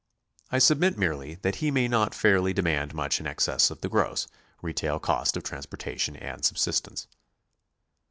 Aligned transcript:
I 0.51 0.57
submit 0.57 0.97
merely 0.97 1.35
that 1.43 1.57
he 1.57 1.69
may 1.69 1.87
not 1.87 2.15
fairly 2.15 2.53
demand 2.53 2.95
much 2.95 3.19
in 3.19 3.27
excess 3.27 3.69
of 3.69 3.81
the 3.81 3.87
gross, 3.87 4.27
retail 4.63 4.97
cost 4.99 5.37
of 5.37 5.43
transpor 5.43 5.77
tation 5.77 6.19
and 6.19 6.43
subsistence. 6.43 7.05